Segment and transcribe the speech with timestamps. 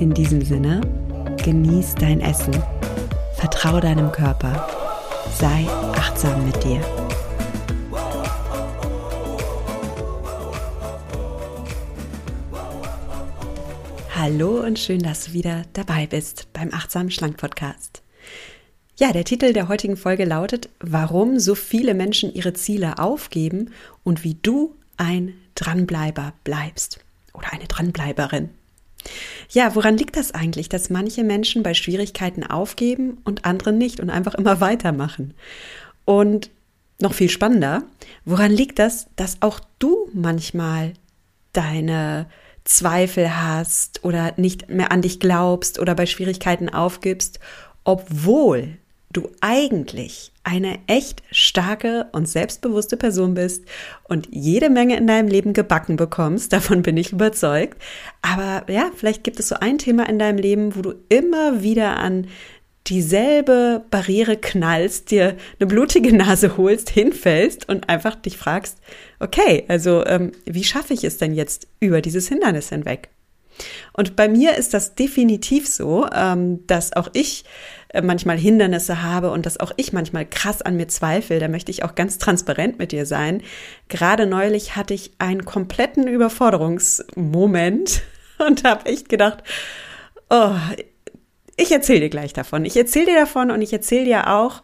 [0.00, 0.80] In diesem Sinne,
[1.44, 2.54] genieß dein Essen,
[3.34, 4.66] vertraue deinem Körper,
[5.38, 6.80] sei achtsam mit dir.
[14.14, 18.02] Hallo und schön, dass du wieder dabei bist beim Achtsam Schlank Podcast.
[18.98, 24.24] Ja, der Titel der heutigen Folge lautet, warum so viele Menschen ihre Ziele aufgeben und
[24.24, 27.04] wie du ein Dranbleiber bleibst
[27.34, 28.48] oder eine Dranbleiberin.
[29.50, 34.10] Ja, woran liegt das eigentlich, dass manche Menschen bei Schwierigkeiten aufgeben und andere nicht und
[34.10, 35.34] einfach immer weitermachen?
[36.04, 36.50] Und
[37.00, 37.84] noch viel spannender,
[38.24, 40.92] woran liegt das, dass auch du manchmal
[41.52, 42.26] deine
[42.64, 47.40] Zweifel hast oder nicht mehr an dich glaubst oder bei Schwierigkeiten aufgibst,
[47.84, 48.78] obwohl
[49.12, 53.64] du eigentlich eine echt starke und selbstbewusste Person bist
[54.04, 57.80] und jede Menge in deinem Leben gebacken bekommst, davon bin ich überzeugt.
[58.22, 61.96] Aber ja, vielleicht gibt es so ein Thema in deinem Leben, wo du immer wieder
[61.98, 62.26] an
[62.86, 68.78] dieselbe Barriere knallst, dir eine blutige Nase holst, hinfällst und einfach dich fragst,
[69.18, 73.10] okay, also ähm, wie schaffe ich es denn jetzt über dieses Hindernis hinweg?
[73.92, 77.44] Und bei mir ist das definitiv so, ähm, dass auch ich
[77.88, 81.40] äh, manchmal Hindernisse habe und dass auch ich manchmal krass an mir zweifle.
[81.40, 83.42] Da möchte ich auch ganz transparent mit dir sein.
[83.88, 88.02] Gerade neulich hatte ich einen kompletten Überforderungsmoment
[88.46, 89.42] und habe echt gedacht,
[90.28, 90.54] oh,
[91.56, 92.64] ich erzähle dir gleich davon.
[92.64, 94.62] Ich erzähle dir davon und ich erzähle dir auch,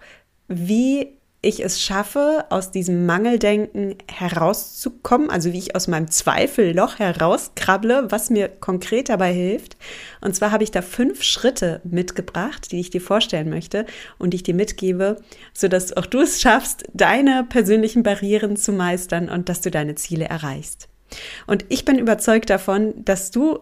[0.48, 1.15] wie
[1.46, 8.30] ich es schaffe, aus diesem Mangeldenken herauszukommen, also wie ich aus meinem Zweifelloch herauskrabble, was
[8.30, 9.76] mir konkret dabei hilft.
[10.20, 13.86] Und zwar habe ich da fünf Schritte mitgebracht, die ich dir vorstellen möchte
[14.18, 15.16] und die ich dir mitgebe,
[15.54, 20.26] sodass auch du es schaffst, deine persönlichen Barrieren zu meistern und dass du deine Ziele
[20.26, 20.88] erreichst.
[21.46, 23.60] Und ich bin überzeugt davon, dass du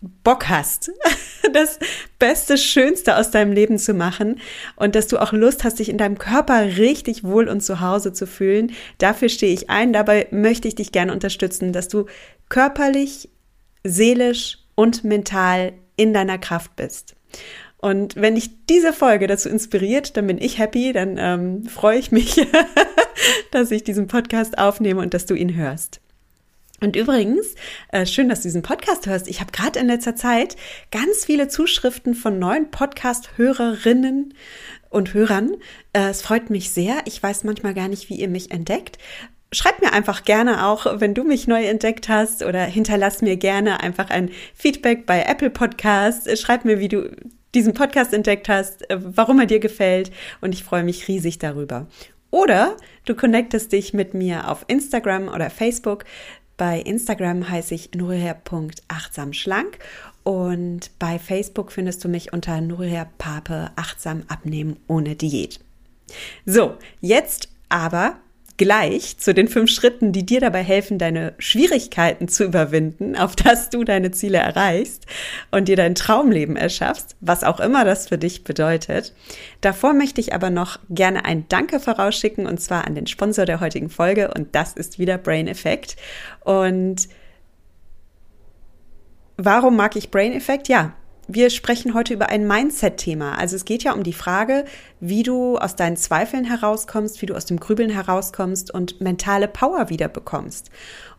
[0.00, 0.90] Bock hast,
[1.52, 1.78] das
[2.18, 4.40] Beste, Schönste aus deinem Leben zu machen
[4.76, 8.12] und dass du auch Lust hast, dich in deinem Körper richtig wohl und zu Hause
[8.12, 8.72] zu fühlen.
[8.98, 9.92] Dafür stehe ich ein.
[9.92, 12.06] Dabei möchte ich dich gerne unterstützen, dass du
[12.48, 13.30] körperlich,
[13.84, 17.16] seelisch und mental in deiner Kraft bist.
[17.78, 22.10] Und wenn dich diese Folge dazu inspiriert, dann bin ich happy, dann ähm, freue ich
[22.10, 22.46] mich,
[23.50, 26.00] dass ich diesen Podcast aufnehme und dass du ihn hörst.
[26.80, 27.54] Und übrigens,
[27.90, 29.28] äh, schön, dass du diesen Podcast hörst.
[29.28, 30.56] Ich habe gerade in letzter Zeit
[30.90, 34.34] ganz viele Zuschriften von neuen Podcast-Hörerinnen
[34.90, 35.54] und Hörern.
[35.92, 36.98] Äh, es freut mich sehr.
[37.06, 38.98] Ich weiß manchmal gar nicht, wie ihr mich entdeckt.
[39.52, 43.80] Schreib mir einfach gerne auch, wenn du mich neu entdeckt hast oder hinterlass mir gerne
[43.80, 46.38] einfach ein Feedback bei Apple Podcasts.
[46.38, 47.10] Schreib mir, wie du
[47.54, 50.10] diesen Podcast entdeckt hast, äh, warum er dir gefällt
[50.42, 51.86] und ich freue mich riesig darüber.
[52.30, 52.76] Oder
[53.06, 56.04] du connectest dich mit mir auf Instagram oder Facebook.
[56.56, 59.78] Bei Instagram heiße ich nuria.achtsamschlank
[60.22, 65.60] und bei Facebook findest du mich unter Nuria Pape achtsam abnehmen ohne Diät.
[66.46, 68.16] So, jetzt aber
[68.56, 73.70] gleich zu den fünf Schritten, die dir dabei helfen, deine Schwierigkeiten zu überwinden, auf dass
[73.70, 75.06] du deine Ziele erreichst
[75.50, 79.14] und dir dein Traumleben erschaffst, was auch immer das für dich bedeutet.
[79.60, 83.60] Davor möchte ich aber noch gerne ein Danke vorausschicken und zwar an den Sponsor der
[83.60, 85.96] heutigen Folge und das ist wieder Brain Effect.
[86.44, 87.08] Und
[89.36, 90.68] warum mag ich Brain Effect?
[90.68, 90.94] Ja,
[91.28, 93.36] wir sprechen heute über ein Mindset-Thema.
[93.36, 94.64] Also es geht ja um die Frage,
[95.00, 99.88] wie du aus deinen Zweifeln herauskommst, wie du aus dem Grübeln herauskommst und mentale Power
[99.90, 100.70] wieder bekommst.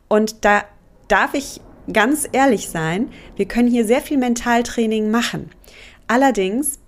[0.08, 0.64] Und da
[1.08, 5.50] darf ich ganz ehrlich sein, wir können hier sehr viel Mentaltraining machen.
[6.08, 6.80] Allerdings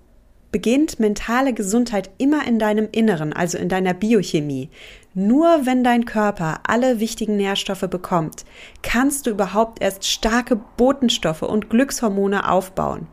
[0.52, 4.68] beginnt mentale Gesundheit immer in deinem Inneren, also in deiner Biochemie.
[5.14, 8.44] Nur wenn dein Körper alle wichtigen Nährstoffe bekommt,
[8.82, 13.06] kannst du überhaupt erst starke Botenstoffe und Glückshormone aufbauen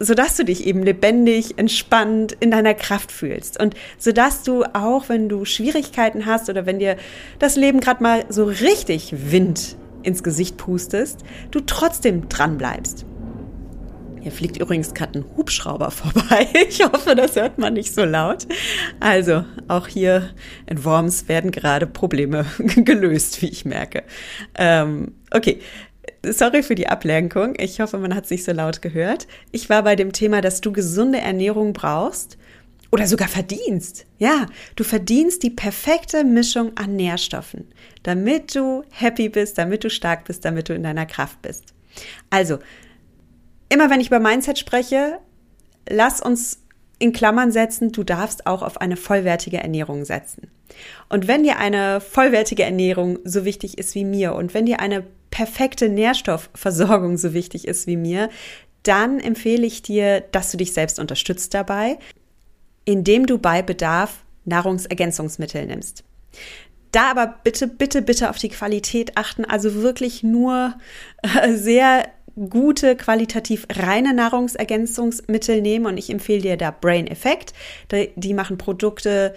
[0.00, 5.28] sodass du dich eben lebendig, entspannt in deiner Kraft fühlst und sodass du auch, wenn
[5.28, 6.96] du Schwierigkeiten hast oder wenn dir
[7.38, 11.20] das Leben gerade mal so richtig Wind ins Gesicht pustest,
[11.50, 13.04] du trotzdem dran bleibst.
[14.20, 16.46] Hier fliegt übrigens gerade ein Hubschrauber vorbei.
[16.68, 18.46] Ich hoffe, das hört man nicht so laut.
[19.00, 20.30] Also, auch hier
[20.66, 24.02] in Worms werden gerade Probleme gelöst, wie ich merke.
[24.56, 25.60] Ähm, okay.
[26.22, 27.54] sorry für die Ablenkung.
[27.58, 29.26] Ich hoffe, man hat nicht so laut gehört.
[29.52, 32.36] Ich war bei dem Thema, dass du gesunde Ernährung brauchst
[32.92, 34.04] oder sogar verdienst.
[34.18, 34.46] Ja,
[34.76, 37.68] du verdienst die perfekte Mischung an Nährstoffen,
[38.02, 41.72] damit du happy bist, damit du stark bist, damit du in deiner Kraft bist.
[42.28, 42.58] Also,
[43.70, 45.18] immer wenn ich über Mindset spreche,
[45.88, 46.60] lass uns
[46.98, 50.50] in Klammern setzen, du darfst auch auf eine vollwertige Ernährung setzen.
[51.08, 55.04] Und wenn dir eine vollwertige Ernährung so wichtig ist wie mir und wenn dir eine
[55.30, 58.28] perfekte Nährstoffversorgung so wichtig ist wie mir,
[58.82, 61.98] dann empfehle ich dir, dass du dich selbst unterstützt dabei,
[62.84, 66.04] indem du bei Bedarf Nahrungsergänzungsmittel nimmst.
[66.92, 70.74] Da aber bitte, bitte, bitte auf die Qualität achten, also wirklich nur
[71.22, 77.52] äh, sehr gute, qualitativ reine Nahrungsergänzungsmittel nehmen und ich empfehle dir da Brain Effect.
[77.90, 79.34] Die, die machen Produkte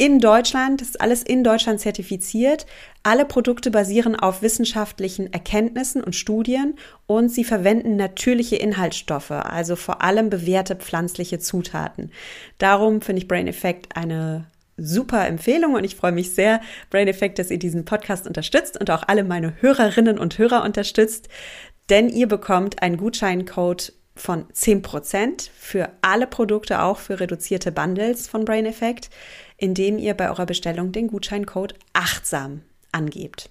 [0.00, 2.66] in Deutschland, das ist alles in Deutschland zertifiziert.
[3.02, 6.76] Alle Produkte basieren auf wissenschaftlichen Erkenntnissen und Studien
[7.06, 12.12] und sie verwenden natürliche Inhaltsstoffe, also vor allem bewährte pflanzliche Zutaten.
[12.58, 14.46] Darum finde ich Brain Effect eine
[14.78, 16.60] super Empfehlung und ich freue mich sehr,
[16.90, 21.28] Brain Effect, dass ihr diesen Podcast unterstützt und auch alle meine Hörerinnen und Hörer unterstützt,
[21.88, 28.44] denn ihr bekommt einen Gutscheincode von 10% für alle Produkte, auch für reduzierte Bundles von
[28.44, 29.10] Brain Effect,
[29.56, 32.62] indem ihr bei eurer Bestellung den Gutscheincode achtsam
[32.92, 33.50] angebt.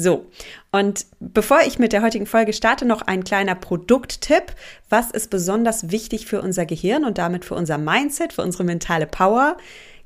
[0.00, 0.26] So,
[0.70, 4.54] und bevor ich mit der heutigen Folge starte, noch ein kleiner Produkttipp.
[4.88, 9.08] Was ist besonders wichtig für unser Gehirn und damit für unser Mindset, für unsere mentale
[9.08, 9.56] Power?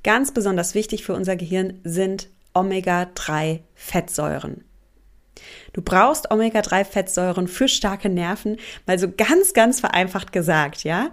[0.02, 4.64] Ganz besonders wichtig für unser Gehirn sind Omega-3-Fettsäuren.
[5.72, 11.10] Du brauchst Omega-3-Fettsäuren für starke Nerven, mal so ganz, ganz vereinfacht gesagt, ja.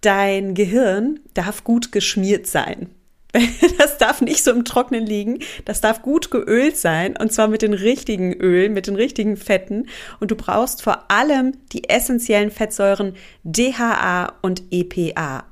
[0.00, 2.88] Dein Gehirn darf gut geschmiert sein.
[3.78, 5.38] Das darf nicht so im Trocknen liegen.
[5.64, 9.88] Das darf gut geölt sein und zwar mit den richtigen Ölen, mit den richtigen Fetten.
[10.20, 13.14] Und du brauchst vor allem die essentiellen Fettsäuren
[13.44, 15.44] DHA und EPA.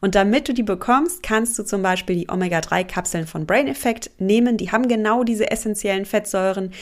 [0.00, 4.56] Und damit du die bekommst, kannst du zum Beispiel die Omega-3-Kapseln von Brain Effect nehmen.
[4.56, 6.72] Die haben genau diese essentiellen Fettsäuren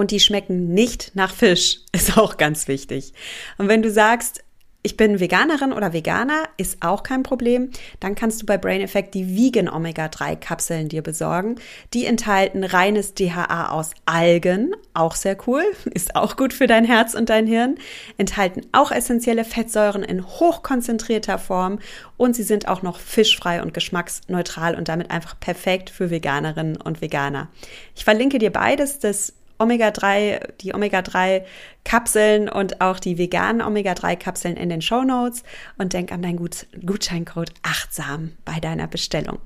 [0.00, 1.80] und die schmecken nicht nach Fisch.
[1.92, 3.12] Ist auch ganz wichtig.
[3.58, 4.42] Und wenn du sagst,
[4.82, 7.70] ich bin Veganerin oder Veganer, ist auch kein Problem.
[8.00, 11.56] Dann kannst du bei Brain Effect die Vegan Omega-3 Kapseln dir besorgen.
[11.92, 15.62] Die enthalten reines DHA aus Algen, auch sehr cool,
[15.92, 17.74] ist auch gut für dein Herz und dein Hirn.
[18.16, 21.78] Enthalten auch essentielle Fettsäuren in hochkonzentrierter Form
[22.16, 27.02] und sie sind auch noch fischfrei und geschmacksneutral und damit einfach perfekt für Veganerinnen und
[27.02, 27.48] Veganer.
[27.94, 34.82] Ich verlinke dir beides, das Omega-3, die Omega-3-Kapseln und auch die veganen Omega-3-Kapseln in den
[34.82, 35.42] Show Notes
[35.78, 39.38] und denk an deinen Gut Gutscheincode achtsam bei deiner Bestellung.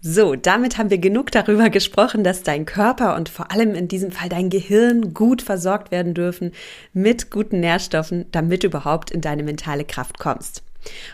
[0.00, 4.12] So, damit haben wir genug darüber gesprochen, dass dein Körper und vor allem in diesem
[4.12, 6.52] Fall dein Gehirn gut versorgt werden dürfen
[6.92, 10.62] mit guten Nährstoffen, damit du überhaupt in deine mentale Kraft kommst.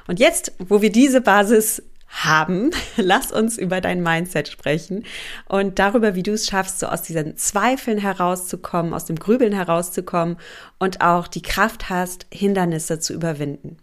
[0.06, 1.82] Und jetzt, wo wir diese Basis
[2.14, 2.70] haben.
[2.96, 5.04] Lass uns über dein Mindset sprechen
[5.48, 10.36] und darüber, wie du es schaffst, so aus diesen Zweifeln herauszukommen, aus dem Grübeln herauszukommen
[10.78, 13.78] und auch die Kraft hast, Hindernisse zu überwinden.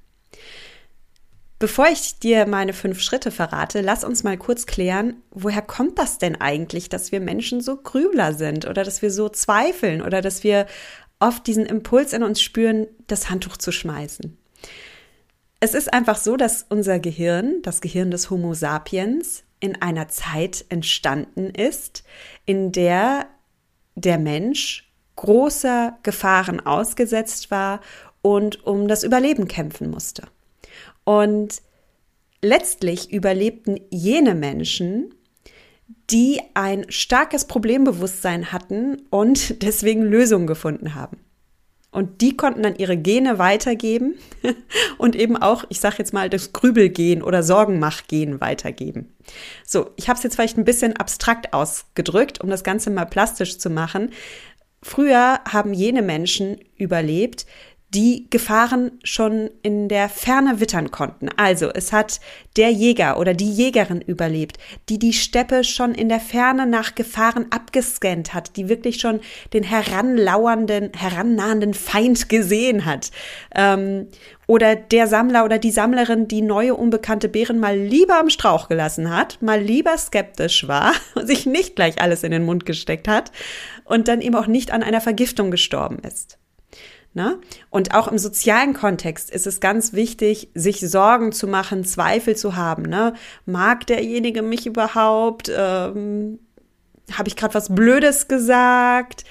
[1.59, 6.17] Bevor ich dir meine fünf Schritte verrate, lass uns mal kurz klären, woher kommt das
[6.17, 10.43] denn eigentlich, dass wir Menschen so Grübler sind oder dass wir so zweifeln oder dass
[10.43, 10.65] wir
[11.19, 14.40] oft diesen Impuls in uns spüren, das Handtuch zu schmeißen.
[15.63, 20.65] Es ist einfach so, dass unser Gehirn, das Gehirn des Homo sapiens, in einer Zeit
[20.69, 22.03] entstanden ist,
[22.47, 23.27] in der
[23.93, 27.79] der Mensch großer Gefahren ausgesetzt war
[28.23, 30.23] und um das Überleben kämpfen musste.
[31.03, 31.61] Und
[32.41, 35.13] letztlich überlebten jene Menschen,
[36.09, 41.19] die ein starkes Problembewusstsein hatten und deswegen Lösungen gefunden haben.
[41.91, 44.15] Und die konnten dann ihre Gene weitergeben
[44.97, 49.13] und eben auch, ich sage jetzt mal, das Grübelgen oder Sorgenmachgen weitergeben.
[49.65, 53.57] So, ich habe es jetzt vielleicht ein bisschen abstrakt ausgedrückt, um das Ganze mal plastisch
[53.57, 54.11] zu machen.
[54.81, 57.45] Früher haben jene Menschen überlebt,
[57.93, 61.27] die Gefahren schon in der Ferne wittern konnten.
[61.35, 62.21] Also es hat
[62.55, 64.57] der Jäger oder die Jägerin überlebt,
[64.87, 69.19] die die Steppe schon in der Ferne nach Gefahren abgescannt hat, die wirklich schon
[69.53, 73.11] den heranlauernden, herannahenden Feind gesehen hat.
[73.53, 74.07] Ähm,
[74.47, 79.13] oder der Sammler oder die Sammlerin, die neue unbekannte Beeren mal lieber am Strauch gelassen
[79.13, 83.31] hat, mal lieber skeptisch war und sich nicht gleich alles in den Mund gesteckt hat
[83.83, 86.37] und dann eben auch nicht an einer Vergiftung gestorben ist.
[87.13, 87.39] Ne?
[87.69, 92.55] Und auch im sozialen Kontext ist es ganz wichtig, sich Sorgen zu machen, Zweifel zu
[92.55, 92.83] haben.
[92.83, 93.13] Ne?
[93.45, 95.51] Mag derjenige mich überhaupt?
[95.53, 96.39] Ähm,
[97.11, 99.25] Habe ich gerade was Blödes gesagt?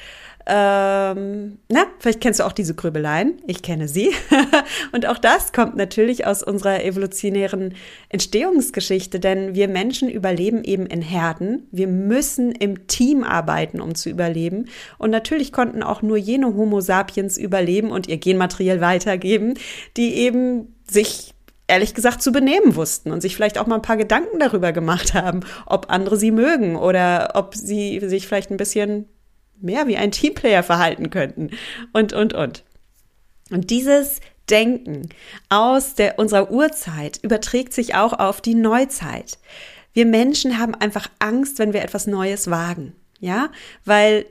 [0.53, 3.41] Ähm, na, vielleicht kennst du auch diese Grübeleien.
[3.47, 4.11] Ich kenne sie.
[4.93, 7.75] und auch das kommt natürlich aus unserer evolutionären
[8.09, 11.69] Entstehungsgeschichte, denn wir Menschen überleben eben in Herden.
[11.71, 14.65] Wir müssen im Team arbeiten, um zu überleben.
[14.99, 19.55] Und natürlich konnten auch nur jene Homo sapiens überleben und ihr Genmaterial weitergeben,
[19.97, 21.33] die eben sich
[21.69, 25.15] ehrlich gesagt zu benehmen wussten und sich vielleicht auch mal ein paar Gedanken darüber gemacht
[25.15, 29.07] haben, ob andere sie mögen oder ob sie sich vielleicht ein bisschen
[29.63, 31.51] mehr wie ein Teamplayer verhalten könnten
[31.93, 32.65] und, und, und.
[33.51, 35.09] Und dieses Denken
[35.49, 39.39] aus der, unserer Urzeit überträgt sich auch auf die Neuzeit.
[39.93, 42.95] Wir Menschen haben einfach Angst, wenn wir etwas Neues wagen.
[43.21, 43.51] Ja,
[43.85, 44.25] weil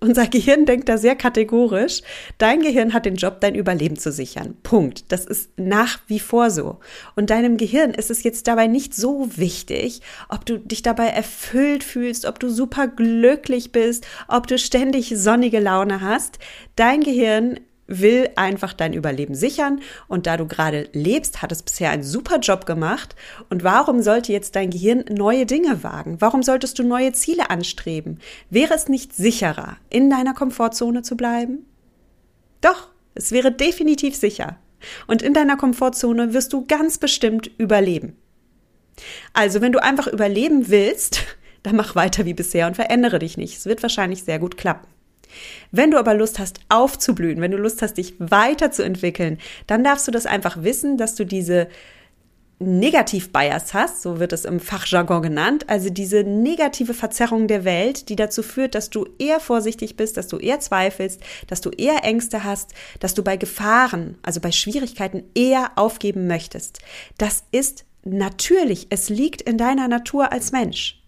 [0.00, 2.02] unser Gehirn denkt da sehr kategorisch.
[2.38, 4.56] Dein Gehirn hat den Job, dein Überleben zu sichern.
[4.62, 5.12] Punkt.
[5.12, 6.80] Das ist nach wie vor so.
[7.16, 11.84] Und deinem Gehirn ist es jetzt dabei nicht so wichtig, ob du dich dabei erfüllt
[11.84, 16.38] fühlst, ob du super glücklich bist, ob du ständig sonnige Laune hast.
[16.76, 21.90] Dein Gehirn will einfach dein Überleben sichern und da du gerade lebst, hat es bisher
[21.90, 23.16] einen super Job gemacht
[23.50, 26.16] und warum sollte jetzt dein Gehirn neue Dinge wagen?
[26.20, 28.20] Warum solltest du neue Ziele anstreben?
[28.48, 31.66] Wäre es nicht sicherer, in deiner Komfortzone zu bleiben?
[32.60, 34.56] Doch, es wäre definitiv sicher.
[35.06, 38.16] Und in deiner Komfortzone wirst du ganz bestimmt überleben.
[39.32, 41.22] Also, wenn du einfach überleben willst,
[41.62, 43.58] dann mach weiter wie bisher und verändere dich nicht.
[43.58, 44.86] Es wird wahrscheinlich sehr gut klappen.
[45.70, 50.10] Wenn du aber Lust hast, aufzublühen, wenn du Lust hast, dich weiterzuentwickeln, dann darfst du
[50.10, 51.68] das einfach wissen, dass du diese
[52.62, 58.16] Negativ-Bias hast, so wird es im Fachjargon genannt, also diese negative Verzerrung der Welt, die
[58.16, 62.44] dazu führt, dass du eher vorsichtig bist, dass du eher zweifelst, dass du eher Ängste
[62.44, 66.80] hast, dass du bei Gefahren, also bei Schwierigkeiten eher aufgeben möchtest.
[67.16, 71.02] Das ist natürlich, es liegt in deiner Natur als Mensch.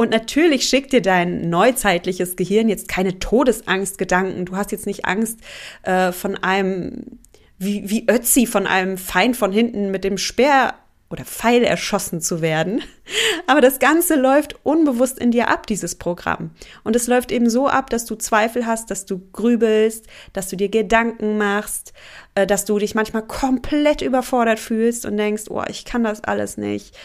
[0.00, 4.46] Und natürlich schickt dir dein neuzeitliches Gehirn jetzt keine Todesangstgedanken.
[4.46, 5.40] Du hast jetzt nicht Angst
[5.82, 7.18] äh, von einem,
[7.58, 10.72] wie, wie Ötzi, von einem Feind von hinten mit dem Speer
[11.10, 12.80] oder Pfeil erschossen zu werden.
[13.46, 16.52] Aber das Ganze läuft unbewusst in dir ab, dieses Programm.
[16.82, 20.56] Und es läuft eben so ab, dass du Zweifel hast, dass du grübelst, dass du
[20.56, 21.92] dir Gedanken machst,
[22.34, 26.56] äh, dass du dich manchmal komplett überfordert fühlst und denkst, oh, ich kann das alles
[26.56, 26.96] nicht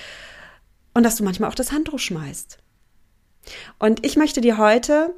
[0.93, 2.59] und dass du manchmal auch das Handtuch schmeißt.
[3.79, 5.13] Und ich möchte dir heute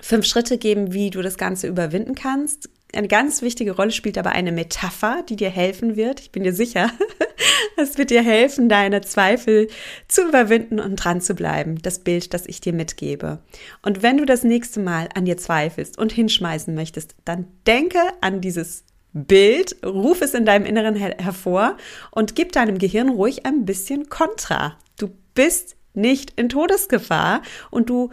[0.00, 2.70] fünf Schritte geben, wie du das Ganze überwinden kannst.
[2.92, 6.20] Eine ganz wichtige Rolle spielt aber eine Metapher, die dir helfen wird.
[6.20, 6.90] Ich bin dir sicher,
[7.76, 9.68] es wird dir helfen, deine Zweifel
[10.08, 11.80] zu überwinden und dran zu bleiben.
[11.82, 13.38] Das Bild, das ich dir mitgebe.
[13.82, 18.40] Und wenn du das nächste Mal an dir zweifelst und hinschmeißen möchtest, dann denke an
[18.40, 21.76] dieses Bild, ruf es in deinem Inneren her hervor
[22.10, 24.78] und gib deinem Gehirn ruhig ein bisschen Kontra.
[24.98, 28.10] Du bist nicht in Todesgefahr und du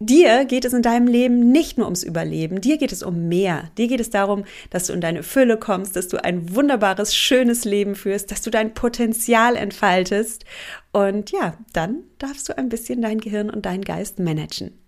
[0.00, 3.72] Dir geht es in deinem Leben nicht nur ums Überleben, dir geht es um mehr.
[3.76, 7.64] Dir geht es darum, dass du in deine Fülle kommst, dass du ein wunderbares, schönes
[7.64, 10.44] Leben führst, dass du dein Potenzial entfaltest.
[10.92, 14.78] Und ja, dann darfst du ein bisschen dein Gehirn und deinen Geist managen.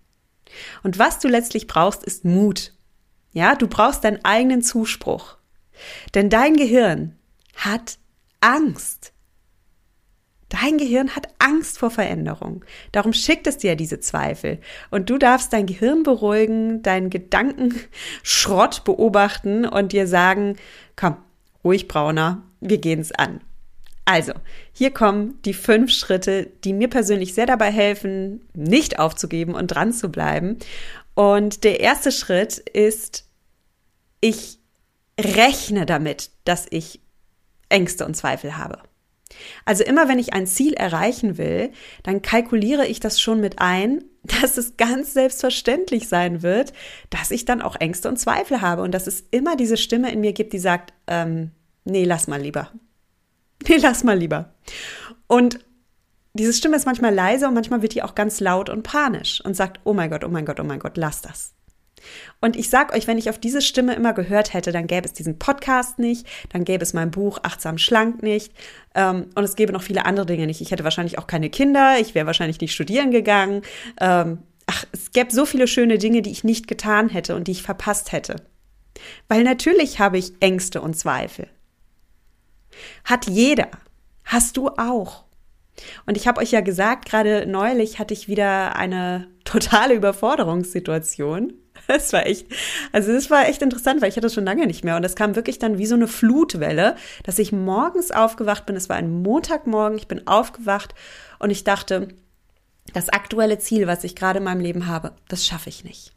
[0.81, 2.73] Und was du letztlich brauchst, ist Mut.
[3.33, 5.35] Ja, du brauchst deinen eigenen Zuspruch.
[6.15, 7.17] Denn dein Gehirn
[7.55, 7.97] hat
[8.39, 9.11] Angst.
[10.51, 12.65] Dein Gehirn hat Angst vor Veränderung.
[12.91, 14.59] Darum schickt es dir diese Zweifel.
[14.89, 20.57] Und du darfst dein Gehirn beruhigen, deinen Gedankenschrott beobachten und dir sagen,
[20.97, 21.15] komm,
[21.63, 23.39] ruhig brauner, wir gehen's an.
[24.03, 24.33] Also,
[24.73, 29.93] hier kommen die fünf Schritte, die mir persönlich sehr dabei helfen, nicht aufzugeben und dran
[29.93, 30.57] zu bleiben.
[31.13, 33.25] Und der erste Schritt ist,
[34.19, 34.59] ich
[35.17, 36.99] rechne damit, dass ich
[37.69, 38.79] Ängste und Zweifel habe.
[39.65, 41.71] Also immer wenn ich ein Ziel erreichen will,
[42.03, 46.73] dann kalkuliere ich das schon mit ein, dass es ganz selbstverständlich sein wird,
[47.09, 50.21] dass ich dann auch Ängste und Zweifel habe und dass es immer diese Stimme in
[50.21, 51.51] mir gibt, die sagt, ähm,
[51.85, 52.71] nee, lass mal lieber.
[53.69, 54.55] Nee, lass mal lieber.
[55.27, 55.59] Und
[56.33, 59.55] diese Stimme ist manchmal leise und manchmal wird die auch ganz laut und panisch und
[59.55, 61.53] sagt, oh mein Gott, oh mein Gott, oh mein Gott, lass das.
[62.39, 65.13] Und ich sag euch, wenn ich auf diese Stimme immer gehört hätte, dann gäbe es
[65.13, 68.53] diesen Podcast nicht, dann gäbe es mein Buch Achtsam Schlank nicht
[68.95, 70.61] ähm, und es gäbe noch viele andere Dinge nicht.
[70.61, 73.61] Ich hätte wahrscheinlich auch keine Kinder, ich wäre wahrscheinlich nicht studieren gegangen.
[73.99, 77.51] Ähm, ach, es gäbe so viele schöne Dinge, die ich nicht getan hätte und die
[77.51, 78.37] ich verpasst hätte.
[79.27, 81.47] Weil natürlich habe ich Ängste und Zweifel.
[83.03, 83.69] Hat jeder.
[84.23, 85.25] Hast du auch.
[86.05, 91.53] Und ich habe euch ja gesagt, gerade neulich hatte ich wieder eine totale Überforderungssituation.
[91.87, 92.47] Das war echt,
[92.91, 94.95] also das war echt interessant, weil ich hatte das schon lange nicht mehr.
[94.95, 98.75] Und das kam wirklich dann wie so eine Flutwelle, dass ich morgens aufgewacht bin.
[98.75, 100.95] Es war ein Montagmorgen, ich bin aufgewacht
[101.39, 102.07] und ich dachte,
[102.93, 106.13] das aktuelle Ziel, was ich gerade in meinem Leben habe, das schaffe ich nicht.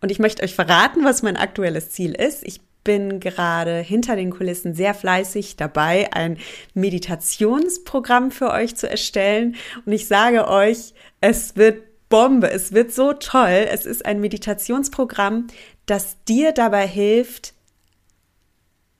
[0.00, 2.42] Und ich möchte euch verraten, was mein aktuelles Ziel ist.
[2.46, 6.38] Ich bin gerade hinter den Kulissen sehr fleißig dabei, ein
[6.74, 9.56] Meditationsprogramm für euch zu erstellen.
[9.84, 13.66] Und ich sage euch, es wird Bombe, es wird so toll.
[13.70, 15.48] Es ist ein Meditationsprogramm,
[15.86, 17.54] das dir dabei hilft,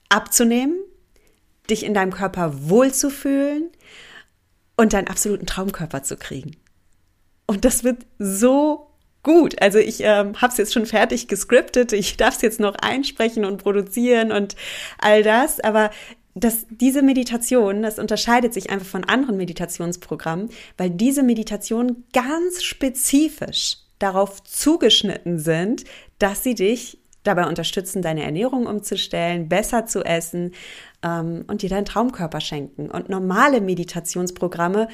[0.09, 0.77] abzunehmen,
[1.69, 3.71] dich in deinem Körper wohlzufühlen
[4.77, 6.57] und deinen absoluten Traumkörper zu kriegen.
[7.47, 8.91] Und das wird so
[9.23, 9.61] gut.
[9.61, 13.45] Also ich ähm, habe es jetzt schon fertig gescriptet, ich darf es jetzt noch einsprechen
[13.45, 14.55] und produzieren und
[14.99, 15.91] all das, aber
[16.37, 23.79] das, diese Meditation, das unterscheidet sich einfach von anderen Meditationsprogrammen, weil diese Meditationen ganz spezifisch
[23.99, 25.85] darauf zugeschnitten sind,
[26.19, 30.53] dass sie dich dabei unterstützen, deine Ernährung umzustellen, besser zu essen
[31.03, 32.91] ähm, und dir deinen Traumkörper schenken.
[32.91, 34.89] Und normale Meditationsprogramme,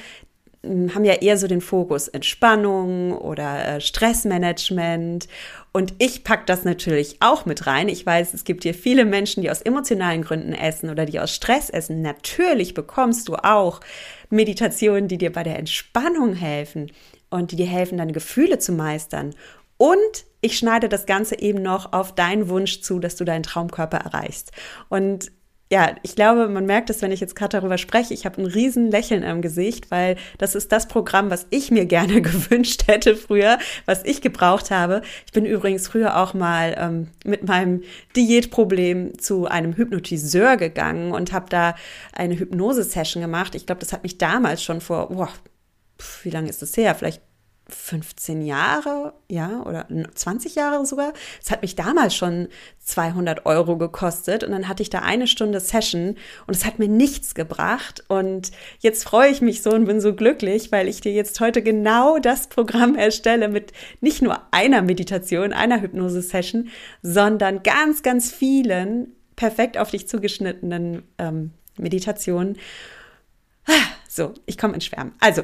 [0.63, 5.27] haben ja eher so den Fokus Entspannung oder äh, Stressmanagement.
[5.73, 7.89] Und ich pack das natürlich auch mit rein.
[7.89, 11.35] Ich weiß, es gibt hier viele Menschen, die aus emotionalen Gründen essen oder die aus
[11.35, 12.01] Stress essen.
[12.01, 13.81] Natürlich bekommst du auch
[14.29, 16.91] Meditationen, die dir bei der Entspannung helfen
[17.29, 19.35] und die dir helfen, deine Gefühle zu meistern.
[19.77, 19.97] Und
[20.39, 24.51] ich schneide das Ganze eben noch auf deinen Wunsch zu, dass du deinen Traumkörper erreichst.
[24.87, 25.31] Und
[25.73, 28.13] ja, ich glaube, man merkt es, wenn ich jetzt gerade darüber spreche.
[28.13, 31.85] Ich habe ein riesen Lächeln am Gesicht, weil das ist das Programm, was ich mir
[31.87, 35.01] gerne gewünscht hätte früher, was ich gebraucht habe.
[35.25, 37.81] Ich bin übrigens früher auch mal ähm, mit meinem
[38.15, 41.73] Diätproblem zu einem Hypnotiseur gegangen und habe da
[42.11, 43.55] eine Hypnose-Session gemacht.
[43.55, 45.29] Ich glaube, das hat mich damals schon vor, boah,
[46.21, 46.93] wie lange ist das her?
[46.93, 47.23] Vielleicht
[47.69, 51.13] 15 Jahre, ja, oder 20 Jahre sogar.
[51.41, 55.59] Es hat mich damals schon 200 Euro gekostet und dann hatte ich da eine Stunde
[55.59, 60.01] Session und es hat mir nichts gebracht und jetzt freue ich mich so und bin
[60.01, 64.81] so glücklich, weil ich dir jetzt heute genau das Programm erstelle mit nicht nur einer
[64.81, 66.69] Meditation, einer Hypnose-Session,
[67.01, 72.57] sondern ganz, ganz vielen perfekt auf dich zugeschnittenen ähm, Meditationen.
[73.65, 73.71] Ah,
[74.07, 75.13] so, ich komme ins Schwärmen.
[75.19, 75.43] Also,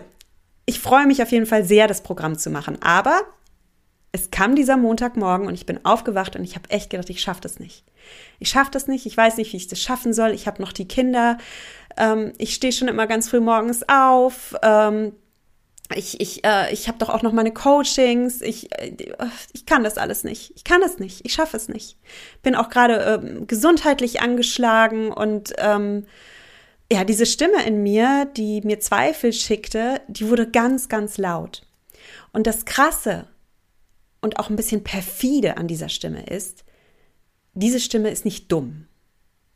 [0.69, 2.79] ich freue mich auf jeden Fall sehr, das Programm zu machen.
[2.83, 3.21] Aber
[4.11, 7.41] es kam dieser Montagmorgen und ich bin aufgewacht und ich habe echt gedacht, ich schaffe
[7.41, 7.83] das nicht.
[8.37, 10.29] Ich schaffe das nicht, ich weiß nicht, wie ich das schaffen soll.
[10.29, 11.39] Ich habe noch die Kinder.
[11.97, 14.55] Ähm, ich stehe schon immer ganz früh morgens auf.
[14.61, 15.13] Ähm,
[15.95, 18.39] ich, ich, äh, ich habe doch auch noch meine Coachings.
[18.43, 18.95] Ich, äh,
[19.53, 20.53] ich kann das alles nicht.
[20.55, 21.25] Ich kann das nicht.
[21.25, 21.97] Ich schaffe es nicht.
[22.43, 26.05] Bin auch gerade äh, gesundheitlich angeschlagen und ähm,
[26.91, 31.67] ja, diese Stimme in mir, die mir Zweifel schickte, die wurde ganz, ganz laut.
[32.33, 33.27] Und das Krasse
[34.21, 36.65] und auch ein bisschen perfide an dieser Stimme ist,
[37.53, 38.87] diese Stimme ist nicht dumm.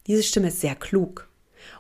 [0.08, 1.30] Diese Stimme ist sehr klug.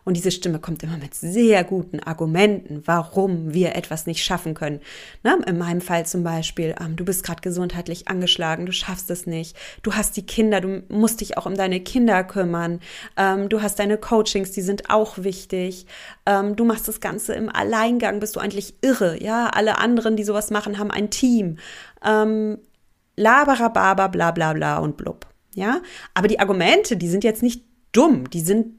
[0.04, 4.82] Und diese Stimme kommt immer mit sehr guten Argumenten, warum wir etwas nicht schaffen können.
[5.24, 9.26] Na, in meinem Fall zum Beispiel, ähm, du bist gerade gesundheitlich angeschlagen, du schaffst es
[9.26, 12.80] nicht, du hast die Kinder, du musst dich auch um deine Kinder kümmern,
[13.18, 15.86] ähm, du hast deine Coachings, die sind auch wichtig,
[16.26, 20.24] ähm, du machst das Ganze im Alleingang, bist du eigentlich irre, ja, alle anderen, die
[20.24, 21.58] sowas machen, haben ein Team.
[22.06, 22.58] Ähm,
[23.16, 25.28] Laberababa, bla bla bla und blub.
[25.56, 25.82] Ja,
[26.14, 28.74] aber die Argumente, die sind jetzt nicht dumm, die sind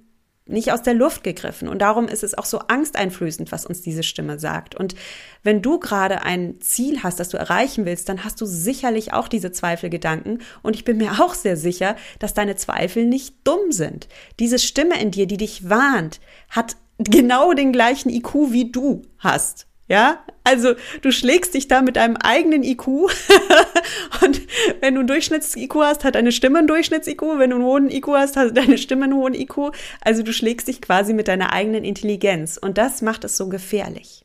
[0.46, 1.68] nicht aus der Luft gegriffen.
[1.68, 4.74] Und darum ist es auch so angsteinflößend, was uns diese Stimme sagt.
[4.74, 4.94] Und
[5.42, 9.28] wenn du gerade ein Ziel hast, das du erreichen willst, dann hast du sicherlich auch
[9.28, 10.42] diese Zweifelgedanken.
[10.62, 14.08] Und ich bin mir auch sehr sicher, dass deine Zweifel nicht dumm sind.
[14.38, 19.66] Diese Stimme in dir, die dich warnt, hat genau den gleichen IQ wie du hast.
[19.86, 22.86] Ja, also du schlägst dich da mit deinem eigenen IQ
[24.22, 24.40] und
[24.80, 27.38] wenn du ein Durchschnitts-IQ hast, hat deine Stimme ein Durchschnitts-IQ.
[27.38, 29.72] Wenn du einen hohen IQ hast, hat deine Stimme einen hohen IQ.
[30.00, 34.22] Also du schlägst dich quasi mit deiner eigenen Intelligenz und das macht es so gefährlich.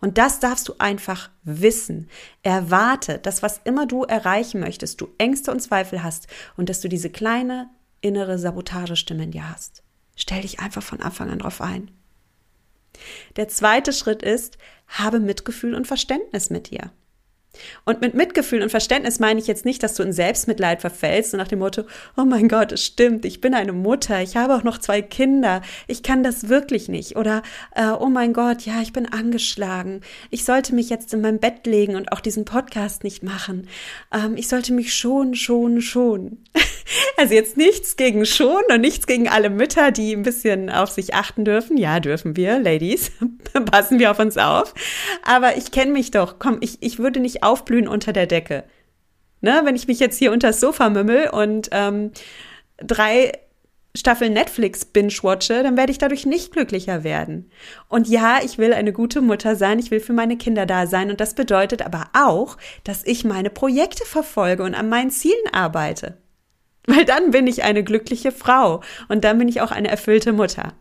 [0.00, 2.08] Und das darfst du einfach wissen.
[2.42, 6.88] Erwarte, dass was immer du erreichen möchtest, du Ängste und Zweifel hast und dass du
[6.88, 7.68] diese kleine
[8.00, 9.82] innere Sabotagestimme in dir hast.
[10.14, 11.90] Stell dich einfach von Anfang an drauf ein.
[13.36, 14.58] Der zweite Schritt ist,
[14.88, 16.92] habe Mitgefühl und Verständnis mit dir.
[17.84, 21.38] Und mit Mitgefühl und Verständnis meine ich jetzt nicht, dass du in Selbstmitleid verfällst und
[21.38, 21.82] nach dem Motto,
[22.16, 25.62] oh mein Gott, es stimmt, ich bin eine Mutter, ich habe auch noch zwei Kinder,
[25.86, 27.16] ich kann das wirklich nicht.
[27.16, 27.42] Oder,
[27.74, 31.66] äh, oh mein Gott, ja, ich bin angeschlagen, ich sollte mich jetzt in mein Bett
[31.66, 33.68] legen und auch diesen Podcast nicht machen.
[34.12, 36.38] Ähm, ich sollte mich schon, schon, schon.
[37.18, 41.14] Also jetzt nichts gegen schon und nichts gegen alle Mütter, die ein bisschen auf sich
[41.14, 41.76] achten dürfen.
[41.76, 43.10] Ja, dürfen wir, Ladies.
[43.70, 44.72] Passen wir auf uns auf.
[45.24, 46.38] Aber ich kenne mich doch.
[46.38, 48.64] Komm, ich, ich würde nicht aufblühen unter der Decke.
[49.40, 52.10] Ne, wenn ich mich jetzt hier unter das Sofa mümmel und ähm,
[52.78, 53.32] drei
[53.96, 57.50] Staffel Netflix binge-watche, dann werde ich dadurch nicht glücklicher werden.
[57.88, 61.10] Und ja, ich will eine gute Mutter sein, ich will für meine Kinder da sein
[61.10, 66.18] und das bedeutet aber auch, dass ich meine Projekte verfolge und an meinen Zielen arbeite.
[66.86, 70.74] Weil dann bin ich eine glückliche Frau und dann bin ich auch eine erfüllte Mutter.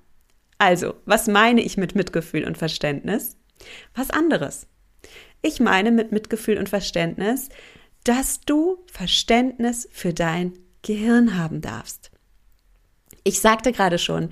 [0.58, 3.38] Also, was meine ich mit Mitgefühl und Verständnis?
[3.96, 4.68] Was anderes.
[5.42, 7.50] Ich meine mit Mitgefühl und Verständnis,
[8.04, 12.12] dass du Verständnis für dein Gehirn haben darfst.
[13.24, 14.30] Ich sagte gerade schon,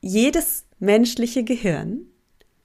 [0.00, 2.06] jedes menschliche Gehirn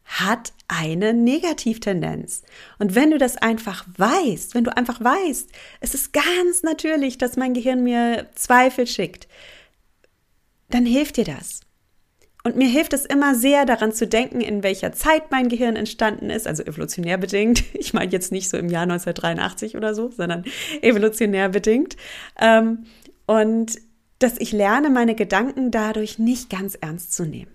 [0.06, 2.44] hat eine Negativtendenz.
[2.80, 5.50] Und wenn du das einfach weißt, wenn du einfach weißt,
[5.82, 9.28] es ist ganz natürlich, dass mein Gehirn mir Zweifel schickt,
[10.70, 11.62] dann hilft dir das.
[12.48, 16.30] Und mir hilft es immer sehr, daran zu denken, in welcher Zeit mein Gehirn entstanden
[16.30, 17.62] ist, also evolutionär bedingt.
[17.74, 20.46] Ich meine jetzt nicht so im Jahr 1983 oder so, sondern
[20.82, 21.98] evolutionär bedingt.
[22.40, 22.86] Ähm,
[23.26, 23.74] und
[24.20, 27.52] dass ich lerne, meine Gedanken dadurch nicht ganz ernst zu nehmen.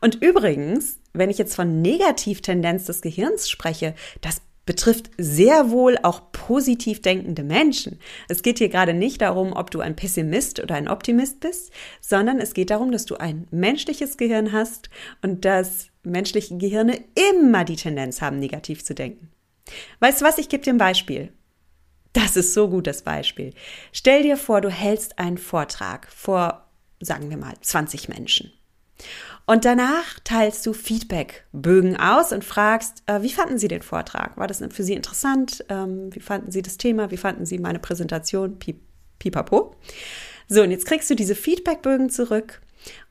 [0.00, 6.30] Und übrigens, wenn ich jetzt von Negativtendenz des Gehirns spreche, das betrifft sehr wohl auch
[6.30, 7.98] positiv denkende Menschen.
[8.28, 12.38] Es geht hier gerade nicht darum, ob du ein Pessimist oder ein Optimist bist, sondern
[12.38, 14.90] es geht darum, dass du ein menschliches Gehirn hast
[15.22, 17.00] und dass menschliche Gehirne
[17.32, 19.30] immer die Tendenz haben, negativ zu denken.
[20.00, 21.32] Weißt du was, ich gebe dir ein Beispiel.
[22.12, 23.54] Das ist so gut, das Beispiel.
[23.92, 26.66] Stell dir vor, du hältst einen Vortrag vor,
[27.00, 28.52] sagen wir mal, 20 Menschen.
[29.48, 34.36] Und danach teilst du Feedbackbögen aus und fragst, äh, wie fanden Sie den Vortrag?
[34.36, 35.64] War das für Sie interessant?
[35.70, 37.10] Ähm, wie fanden Sie das Thema?
[37.10, 38.58] Wie fanden Sie meine Präsentation?
[39.18, 39.74] Pipapo.
[40.48, 42.60] So, und jetzt kriegst du diese Feedbackbögen zurück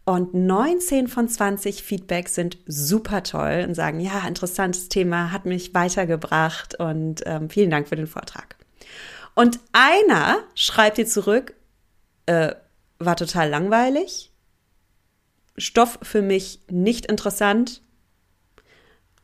[0.05, 5.73] und 19 von 20 Feedbacks sind super toll und sagen, ja, interessantes Thema, hat mich
[5.73, 8.57] weitergebracht und ähm, vielen Dank für den Vortrag.
[9.33, 11.55] Und einer schreibt dir zurück,
[12.27, 12.53] äh,
[12.99, 14.31] war total langweilig,
[15.57, 17.81] Stoff für mich nicht interessant,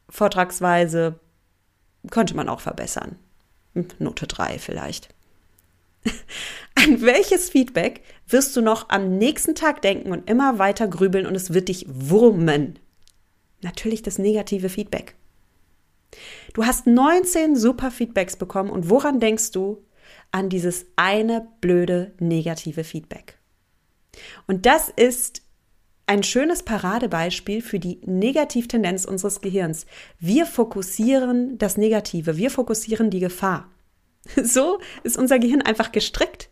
[0.09, 1.19] Vortragsweise
[2.11, 3.17] könnte man auch verbessern.
[3.73, 5.09] Hm, Note 3 vielleicht.
[6.75, 11.35] An welches Feedback wirst du noch am nächsten Tag denken und immer weiter grübeln und
[11.35, 12.77] es wird dich wurmen?
[13.61, 15.15] Natürlich das negative Feedback.
[16.53, 19.83] Du hast 19 super Feedbacks bekommen und woran denkst du,
[20.31, 23.37] an dieses eine blöde negative Feedback.
[24.47, 25.42] Und das ist
[26.05, 29.85] ein schönes Paradebeispiel für die Negativtendenz unseres Gehirns.
[30.19, 33.69] Wir fokussieren das Negative, wir fokussieren die Gefahr.
[34.41, 36.49] So ist unser Gehirn einfach gestrickt.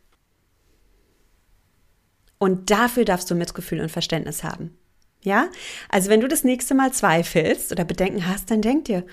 [2.37, 4.77] Und dafür darfst du Mitgefühl und Verständnis haben.
[5.23, 5.47] Ja?
[5.89, 9.05] Also wenn du das nächste Mal zweifelst oder Bedenken hast, dann denk dir,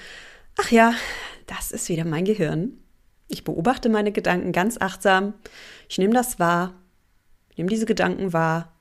[0.57, 0.95] ach ja,
[1.47, 2.79] das ist wieder mein Gehirn.
[3.29, 5.35] Ich beobachte meine Gedanken ganz achtsam.
[5.89, 6.75] Ich nehme das wahr.
[7.51, 8.78] Ich nehme diese Gedanken wahr.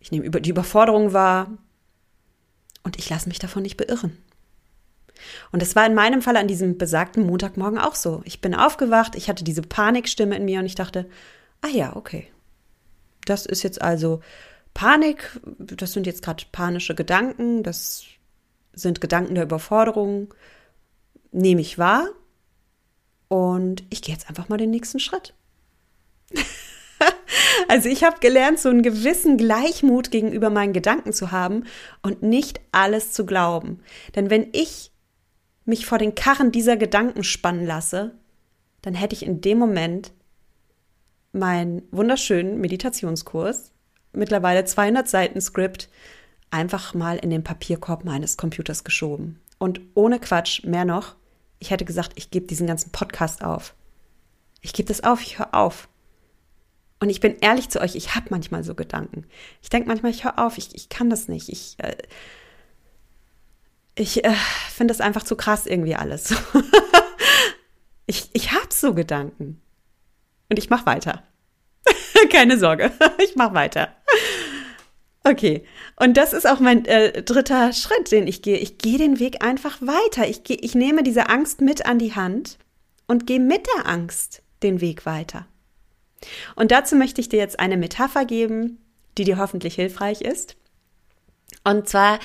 [0.00, 1.50] Ich nehme die Überforderung wahr.
[2.82, 4.16] Und ich lasse mich davon nicht beirren.
[5.52, 8.22] Und es war in meinem Fall an diesem besagten Montagmorgen auch so.
[8.24, 11.08] Ich bin aufgewacht, ich hatte diese Panikstimme in mir und ich dachte,
[11.60, 12.28] ah ja, okay.
[13.24, 14.20] Das ist jetzt also
[14.74, 18.04] Panik, das sind jetzt gerade panische Gedanken, das
[18.72, 20.32] sind Gedanken der Überforderung,
[21.32, 22.08] nehme ich wahr
[23.26, 25.34] und ich gehe jetzt einfach mal den nächsten Schritt.
[27.68, 31.64] also ich habe gelernt, so einen gewissen Gleichmut gegenüber meinen Gedanken zu haben
[32.02, 33.80] und nicht alles zu glauben.
[34.14, 34.92] Denn wenn ich
[35.64, 38.14] mich vor den Karren dieser Gedanken spannen lasse,
[38.82, 40.12] dann hätte ich in dem Moment
[41.32, 43.72] meinen wunderschönen Meditationskurs,
[44.12, 45.88] mittlerweile 200 Seiten Skript,
[46.50, 49.40] einfach mal in den Papierkorb meines Computers geschoben.
[49.58, 51.16] Und ohne Quatsch, mehr noch,
[51.58, 53.74] ich hätte gesagt, ich gebe diesen ganzen Podcast auf.
[54.60, 55.88] Ich gebe das auf, ich höre auf.
[57.00, 59.24] Und ich bin ehrlich zu euch, ich habe manchmal so Gedanken.
[59.62, 61.48] Ich denke manchmal, ich höre auf, ich, ich kann das nicht.
[61.48, 61.96] Ich, äh,
[63.94, 64.34] ich äh,
[64.74, 66.34] finde das einfach zu krass irgendwie alles.
[68.06, 69.60] ich ich habe so Gedanken.
[70.48, 71.22] Und ich mache weiter.
[72.30, 72.90] Keine Sorge,
[73.24, 73.94] ich mache weiter.
[75.24, 75.64] Okay,
[75.96, 78.56] und das ist auch mein äh, dritter Schritt, den ich gehe.
[78.56, 80.26] Ich gehe den Weg einfach weiter.
[80.26, 82.58] Ich, geh, ich nehme diese Angst mit an die Hand
[83.06, 85.46] und gehe mit der Angst den Weg weiter.
[86.56, 88.78] Und dazu möchte ich dir jetzt eine Metapher geben,
[89.16, 90.56] die dir hoffentlich hilfreich ist.
[91.64, 92.18] Und zwar,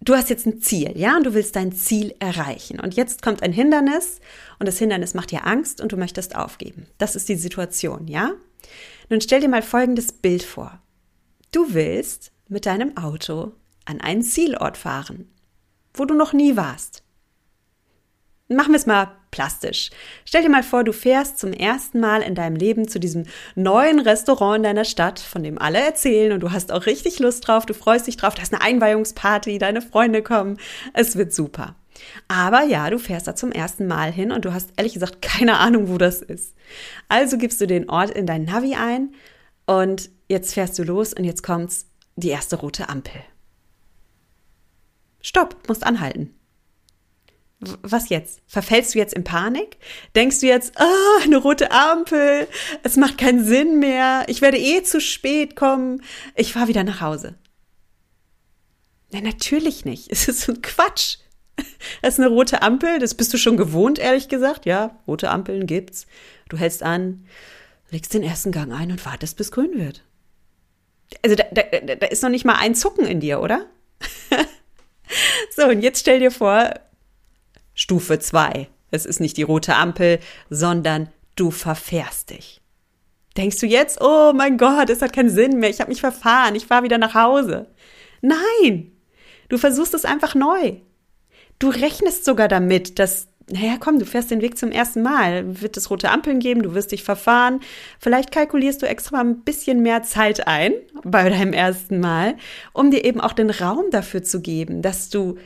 [0.00, 2.80] du hast jetzt ein Ziel, ja, und du willst dein Ziel erreichen.
[2.80, 4.20] Und jetzt kommt ein Hindernis
[4.58, 6.86] und das Hindernis macht dir Angst und du möchtest aufgeben.
[6.98, 8.32] Das ist die Situation, ja?
[9.08, 10.80] Nun stell dir mal folgendes Bild vor.
[11.52, 13.52] Du willst mit deinem Auto
[13.84, 15.28] an einen Zielort fahren,
[15.94, 17.02] wo du noch nie warst.
[18.52, 19.90] Machen wir es mal plastisch.
[20.24, 24.00] Stell dir mal vor, du fährst zum ersten Mal in deinem Leben zu diesem neuen
[24.00, 27.64] Restaurant in deiner Stadt, von dem alle erzählen und du hast auch richtig Lust drauf,
[27.64, 30.58] du freust dich drauf, da ist eine Einweihungsparty, deine Freunde kommen,
[30.94, 31.76] es wird super.
[32.26, 35.58] Aber ja, du fährst da zum ersten Mal hin und du hast ehrlich gesagt keine
[35.58, 36.56] Ahnung, wo das ist.
[37.08, 39.14] Also gibst du den Ort in dein Navi ein
[39.66, 41.86] und jetzt fährst du los und jetzt kommt's
[42.16, 43.22] die erste rote Ampel.
[45.22, 46.34] Stopp, musst anhalten
[47.60, 48.40] was jetzt?
[48.46, 49.78] Verfällst du jetzt in Panik?
[50.16, 52.48] Denkst du jetzt, ah, oh, eine rote Ampel,
[52.82, 56.02] es macht keinen Sinn mehr, ich werde eh zu spät kommen,
[56.34, 57.36] ich fahre wieder nach Hause?
[59.12, 60.08] Nein, natürlich nicht.
[60.10, 61.18] Es ist so ein Quatsch.
[62.02, 64.64] Es ist eine rote Ampel, das bist du schon gewohnt, ehrlich gesagt.
[64.64, 66.06] Ja, rote Ampeln gibt's.
[66.48, 67.26] Du hältst an,
[67.90, 70.02] legst den ersten Gang ein und wartest, bis grün wird.
[71.22, 71.62] Also da, da,
[71.96, 73.66] da ist noch nicht mal ein Zucken in dir, oder?
[75.56, 76.72] so, und jetzt stell dir vor,
[77.80, 78.68] Stufe 2.
[78.90, 80.18] Es ist nicht die rote Ampel,
[80.50, 82.60] sondern du verfährst dich.
[83.38, 86.54] Denkst du jetzt, oh mein Gott, es hat keinen Sinn mehr, ich habe mich verfahren,
[86.54, 87.68] ich fahre wieder nach Hause.
[88.20, 88.92] Nein,
[89.48, 90.74] du versuchst es einfach neu.
[91.58, 95.78] Du rechnest sogar damit, dass, naja, komm, du fährst den Weg zum ersten Mal, wird
[95.78, 97.60] es rote Ampeln geben, du wirst dich verfahren.
[97.98, 102.36] Vielleicht kalkulierst du extra ein bisschen mehr Zeit ein bei deinem ersten Mal,
[102.74, 105.38] um dir eben auch den Raum dafür zu geben, dass du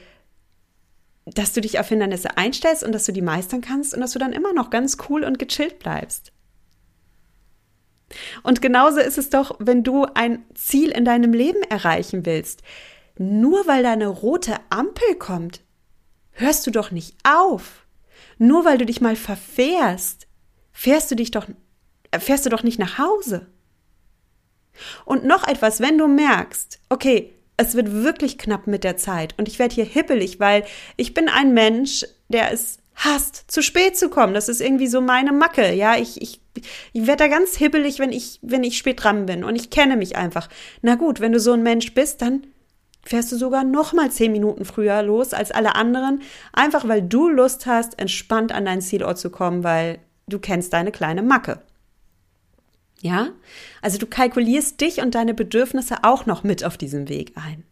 [1.27, 4.19] dass du dich auf Hindernisse einstellst und dass du die meistern kannst und dass du
[4.19, 6.33] dann immer noch ganz cool und gechillt bleibst.
[8.43, 12.63] Und genauso ist es doch, wenn du ein Ziel in deinem Leben erreichen willst.
[13.17, 15.63] Nur weil da eine rote Ampel kommt,
[16.33, 17.87] hörst du doch nicht auf.
[18.39, 20.27] Nur weil du dich mal verfährst,
[20.73, 21.47] fährst du dich doch,
[22.19, 23.47] fährst du doch nicht nach Hause.
[25.05, 29.49] Und noch etwas, wenn du merkst, okay, es wird wirklich knapp mit der Zeit und
[29.49, 30.65] ich werde hier hippelig, weil
[30.97, 34.35] ich bin ein Mensch, der es hasst, zu spät zu kommen.
[34.35, 35.73] Das ist irgendwie so meine Macke.
[35.73, 36.41] Ja, ich, ich,
[36.93, 39.97] ich werde da ganz hibbelig, wenn ich, wenn ich spät dran bin und ich kenne
[39.97, 40.49] mich einfach.
[40.83, 42.47] Na gut, wenn du so ein Mensch bist, dann
[43.05, 47.29] fährst du sogar noch mal zehn Minuten früher los als alle anderen, einfach weil du
[47.29, 51.61] Lust hast, entspannt an dein Zielort zu kommen, weil du kennst deine kleine Macke.
[53.05, 53.33] Ja?
[53.83, 57.63] Also du kalkulierst dich und deine Bedürfnisse auch noch mit auf diesem Weg ein.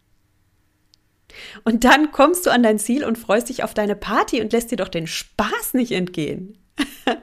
[1.64, 4.70] Und dann kommst du an dein Ziel und freust dich auf deine Party und lässt
[4.70, 6.58] dir doch den Spaß nicht entgehen.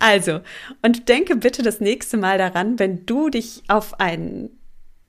[0.00, 0.40] also,
[0.82, 4.58] und denke bitte das nächste Mal daran, wenn du dich auf einen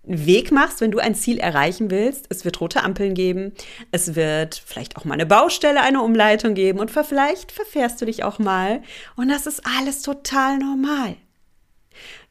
[0.03, 2.27] Weg machst, wenn du ein Ziel erreichen willst.
[2.29, 3.53] Es wird rote Ampeln geben.
[3.89, 8.23] Es wird vielleicht auch mal eine Baustelle, eine Umleitung geben und vielleicht verfährst du dich
[8.23, 8.83] auch mal.
[9.15, 11.15] Und das ist alles total normal.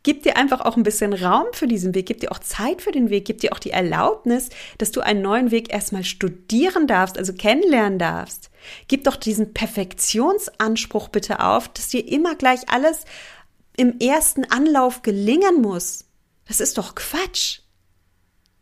[0.05, 2.93] Gib dir einfach auch ein bisschen Raum für diesen Weg, gib dir auch Zeit für
[2.93, 7.17] den Weg, gib dir auch die Erlaubnis, dass du einen neuen Weg erstmal studieren darfst,
[7.17, 8.51] also kennenlernen darfst.
[8.87, 13.07] Gib doch diesen Perfektionsanspruch bitte auf, dass dir immer gleich alles
[13.79, 16.05] im ersten Anlauf gelingen muss.
[16.47, 17.61] Das ist doch Quatsch.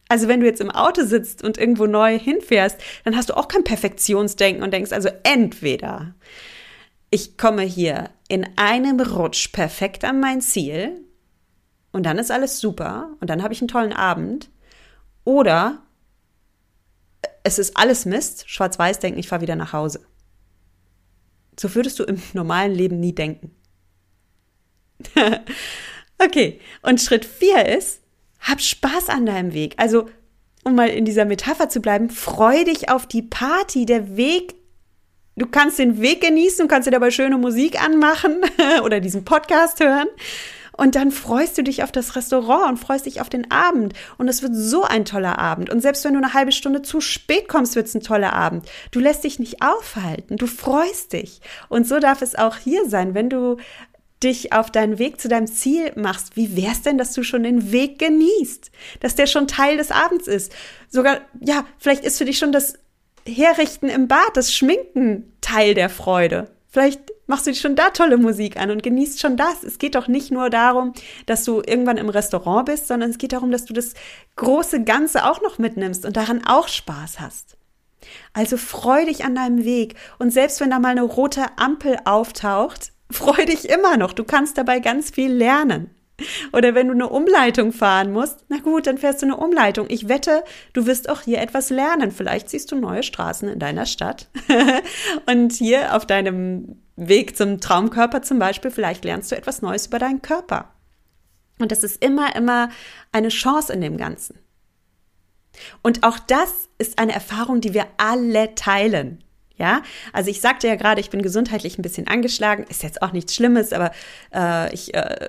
[0.09, 3.49] Also wenn du jetzt im Auto sitzt und irgendwo neu hinfährst, dann hast du auch
[3.49, 6.15] kein Perfektionsdenken und denkst also entweder
[7.11, 11.02] ich komme hier in einem Rutsch perfekt an mein Ziel,
[11.93, 14.51] und dann ist alles super und dann habe ich einen tollen Abend.
[15.25, 15.83] Oder
[17.45, 20.01] es ist alles Mist, schwarz-weiß denken, ich fahre wieder nach Hause.
[21.59, 23.55] So würdest du im normalen Leben nie denken.
[26.19, 28.01] okay, und Schritt vier ist,
[28.41, 29.75] hab Spaß an deinem Weg.
[29.77, 30.09] Also,
[30.65, 33.85] um mal in dieser Metapher zu bleiben, freu dich auf die Party.
[33.85, 34.55] Der Weg,
[35.37, 38.41] du kannst den Weg genießen, du kannst dir dabei schöne Musik anmachen
[38.85, 40.09] oder diesen Podcast hören.
[40.77, 43.95] Und dann freust du dich auf das Restaurant und freust dich auf den Abend.
[44.19, 45.71] Und es wird so ein toller Abend.
[45.71, 48.67] Und selbst wenn du eine halbe Stunde zu spät kommst, wird es ein toller Abend.
[48.91, 50.37] Du lässt dich nicht aufhalten.
[50.37, 51.41] Du freust dich.
[51.69, 53.59] Und so darf es auch hier sein, wenn du
[54.23, 57.73] dich auf deinen Weg zu deinem Ziel machst, wie wär's denn, dass du schon den
[57.73, 58.71] Weg genießt?
[59.01, 60.53] Dass der schon Teil des Abends ist.
[60.89, 62.75] Sogar, ja, vielleicht ist für dich schon das
[63.27, 66.51] Herrichten im Bad, das Schminken Teil der Freude.
[66.69, 69.63] Vielleicht machst du schon da tolle Musik an und genießt schon das.
[69.63, 70.93] Es geht doch nicht nur darum,
[71.27, 73.95] dass du irgendwann im Restaurant bist, sondern es geht darum, dass du das
[74.37, 77.57] große Ganze auch noch mitnimmst und daran auch Spaß hast.
[78.33, 82.93] Also freu dich an deinem Weg und selbst wenn da mal eine rote Ampel auftaucht,
[83.11, 84.13] freu dich immer noch.
[84.13, 85.91] Du kannst dabei ganz viel lernen.
[86.53, 89.87] Oder wenn du eine Umleitung fahren musst, na gut, dann fährst du eine Umleitung.
[89.89, 92.13] Ich wette, du wirst auch hier etwas lernen.
[92.13, 94.29] Vielleicht siehst du neue Straßen in deiner Stadt.
[95.27, 99.99] und hier auf deinem Weg zum Traumkörper zum Beispiel, vielleicht lernst du etwas Neues über
[99.99, 100.73] deinen Körper.
[101.59, 102.71] Und das ist immer, immer
[103.13, 104.39] eine Chance in dem Ganzen.
[105.83, 109.23] Und auch das ist eine Erfahrung, die wir alle teilen.
[109.57, 112.65] Ja, also ich sagte ja gerade, ich bin gesundheitlich ein bisschen angeschlagen.
[112.65, 113.93] Ist jetzt auch nichts Schlimmes, aber
[114.35, 115.29] äh, ich äh,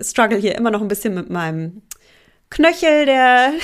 [0.00, 1.82] struggle hier immer noch ein bisschen mit meinem
[2.52, 3.54] Knöchel, der,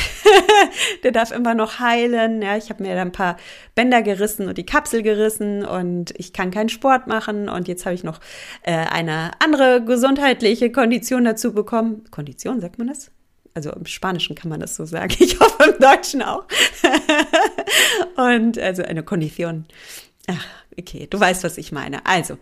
[1.03, 2.41] der darf immer noch heilen.
[2.41, 3.37] Ja, ich habe mir da ein paar
[3.75, 7.51] Bänder gerissen und die Kapsel gerissen und ich kann keinen Sport machen.
[7.51, 8.19] Und jetzt habe ich noch
[8.63, 12.05] äh, eine andere gesundheitliche Kondition dazu bekommen.
[12.11, 13.11] Kondition, sagt man das?
[13.53, 15.15] Also im Spanischen kann man das so sagen.
[15.19, 16.45] Ich hoffe im Deutschen auch.
[18.17, 19.67] und also eine Kondition.
[20.29, 20.47] Ach,
[20.79, 22.07] okay, du weißt, was ich meine.
[22.07, 22.39] Also,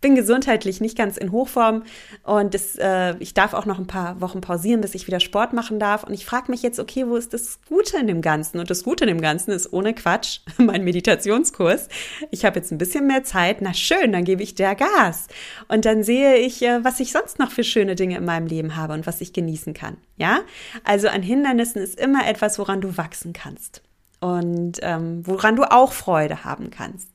[0.00, 1.82] bin gesundheitlich nicht ganz in Hochform
[2.22, 5.52] und das, äh, ich darf auch noch ein paar Wochen pausieren, bis ich wieder Sport
[5.52, 6.04] machen darf.
[6.04, 8.58] Und ich frage mich jetzt, okay, wo ist das Gute in dem Ganzen?
[8.58, 11.88] Und das Gute in dem Ganzen ist ohne Quatsch mein Meditationskurs.
[12.30, 13.60] Ich habe jetzt ein bisschen mehr Zeit.
[13.60, 15.28] Na schön, dann gebe ich der Gas.
[15.68, 18.76] Und dann sehe ich, äh, was ich sonst noch für schöne Dinge in meinem Leben
[18.76, 19.98] habe und was ich genießen kann.
[20.16, 20.40] Ja,
[20.84, 23.82] also an Hindernissen ist immer etwas, woran du wachsen kannst
[24.20, 27.09] und ähm, woran du auch Freude haben kannst.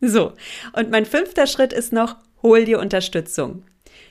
[0.00, 0.32] So,
[0.72, 3.64] und mein fünfter Schritt ist noch, hol dir Unterstützung.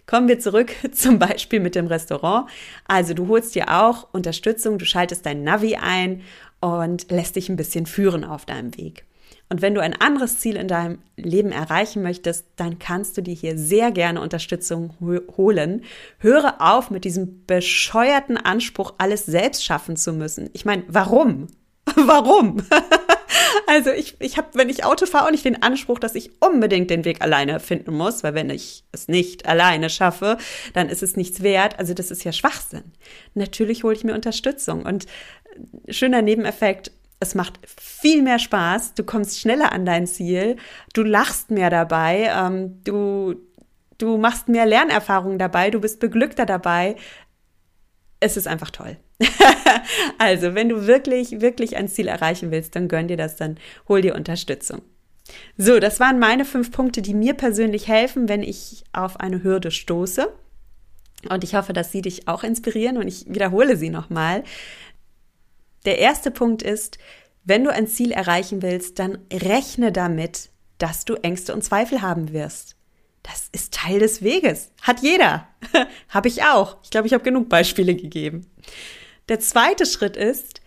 [0.05, 2.49] Kommen wir zurück zum Beispiel mit dem Restaurant.
[2.87, 6.21] Also du holst dir auch Unterstützung, du schaltest dein Navi ein
[6.59, 9.05] und lässt dich ein bisschen führen auf deinem Weg.
[9.49, 13.35] Und wenn du ein anderes Ziel in deinem Leben erreichen möchtest, dann kannst du dir
[13.35, 14.95] hier sehr gerne Unterstützung
[15.37, 15.83] holen.
[16.17, 20.49] Höre auf mit diesem bescheuerten Anspruch, alles selbst schaffen zu müssen.
[20.53, 21.47] Ich meine, warum?
[21.95, 22.63] warum?
[23.67, 26.89] Also ich, ich habe, wenn ich Auto fahre, auch nicht den Anspruch, dass ich unbedingt
[26.89, 30.37] den Weg alleine finden muss, weil wenn ich es nicht alleine schaffe,
[30.73, 31.79] dann ist es nichts wert.
[31.79, 32.83] Also das ist ja Schwachsinn.
[33.33, 35.05] Natürlich hole ich mir Unterstützung und
[35.89, 40.57] schöner Nebeneffekt, es macht viel mehr Spaß, du kommst schneller an dein Ziel,
[40.93, 43.35] du lachst mehr dabei, ähm, du,
[43.97, 46.95] du machst mehr Lernerfahrungen dabei, du bist beglückter dabei.
[48.19, 48.97] Es ist einfach toll.
[50.17, 53.57] also, wenn du wirklich, wirklich ein Ziel erreichen willst, dann gönn dir das, dann
[53.87, 54.81] hol dir Unterstützung.
[55.57, 59.71] So, das waren meine fünf Punkte, die mir persönlich helfen, wenn ich auf eine Hürde
[59.71, 60.31] stoße.
[61.29, 64.43] Und ich hoffe, dass sie dich auch inspirieren und ich wiederhole sie nochmal.
[65.85, 66.97] Der erste Punkt ist,
[67.45, 72.33] wenn du ein Ziel erreichen willst, dann rechne damit, dass du Ängste und Zweifel haben
[72.33, 72.75] wirst.
[73.21, 74.71] Das ist Teil des Weges.
[74.81, 75.47] Hat jeder.
[76.09, 76.77] habe ich auch.
[76.83, 78.51] Ich glaube, ich habe genug Beispiele gegeben.
[79.29, 80.61] Der zweite Schritt ist,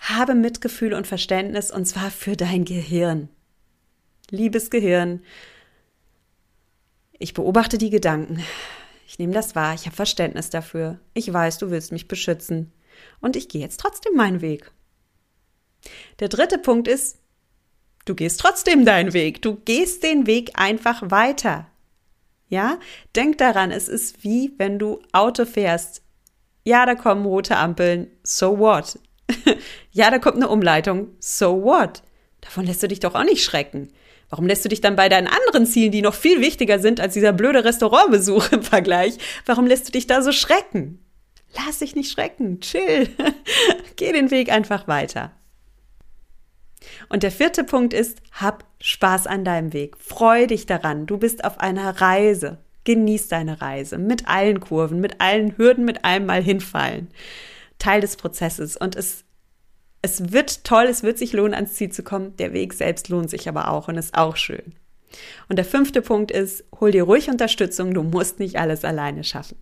[0.00, 3.28] habe Mitgefühl und Verständnis und zwar für dein Gehirn.
[4.30, 5.22] Liebes Gehirn,
[7.18, 8.42] ich beobachte die Gedanken.
[9.08, 11.00] Ich nehme das wahr, ich habe Verständnis dafür.
[11.14, 12.72] Ich weiß, du willst mich beschützen.
[13.20, 14.70] Und ich gehe jetzt trotzdem meinen Weg.
[16.18, 17.18] Der dritte Punkt ist,
[18.04, 19.42] du gehst trotzdem deinen Weg.
[19.42, 21.66] Du gehst den Weg einfach weiter.
[22.48, 22.78] Ja?
[23.14, 26.02] Denk daran, es ist wie wenn du Auto fährst
[26.66, 28.98] ja, da kommen rote Ampeln, so what?
[29.92, 32.02] ja, da kommt eine Umleitung, so what?
[32.40, 33.92] Davon lässt du dich doch auch nicht schrecken.
[34.30, 37.14] Warum lässt du dich dann bei deinen anderen Zielen, die noch viel wichtiger sind als
[37.14, 40.98] dieser blöde Restaurantbesuch im Vergleich, warum lässt du dich da so schrecken?
[41.54, 43.10] Lass dich nicht schrecken, chill.
[43.96, 45.30] Geh den Weg einfach weiter.
[47.08, 49.96] Und der vierte Punkt ist, hab Spaß an deinem Weg.
[49.98, 51.06] Freu dich daran.
[51.06, 52.58] Du bist auf einer Reise.
[52.86, 57.08] Genieß deine Reise mit allen Kurven, mit allen Hürden, mit allem mal hinfallen.
[57.78, 59.24] Teil des Prozesses und es
[60.02, 62.36] es wird toll, es wird sich lohnen, ans Ziel zu kommen.
[62.36, 64.74] Der Weg selbst lohnt sich aber auch und ist auch schön.
[65.48, 69.56] Und der fünfte Punkt ist, hol dir ruhig Unterstützung, du musst nicht alles alleine schaffen.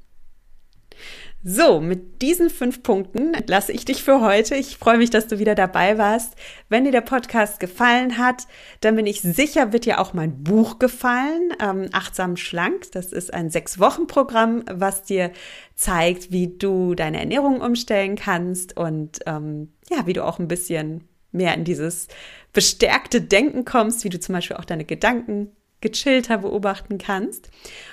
[1.47, 4.55] So, mit diesen fünf Punkten lasse ich dich für heute.
[4.55, 6.37] Ich freue mich, dass du wieder dabei warst.
[6.71, 8.47] Wenn dir der Podcast gefallen hat,
[8.81, 12.91] dann bin ich sicher, wird dir auch mein Buch gefallen, ähm, Achtsam Schlank.
[12.93, 15.33] Das ist ein Sechs-Wochen-Programm, was dir
[15.75, 21.05] zeigt, wie du deine Ernährung umstellen kannst und ähm, ja, wie du auch ein bisschen
[21.31, 22.09] mehr in dieses
[22.55, 25.51] bestärkte Denken kommst, wie du zum Beispiel auch deine Gedanken
[25.83, 27.51] gechillter beobachten kannst.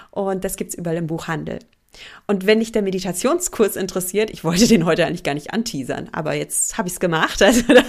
[0.09, 1.59] Und das gibt's überall im Buchhandel.
[2.27, 6.33] Und wenn dich der Meditationskurs interessiert, ich wollte den heute eigentlich gar nicht anteasern, aber
[6.33, 7.83] jetzt habe ich es gemacht, also dann